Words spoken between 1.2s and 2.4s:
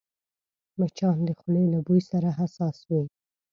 د خولې له بوی سره